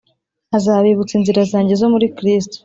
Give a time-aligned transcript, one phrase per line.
[0.57, 2.55] Azabibutsa inzira zanjye zo muri Kristo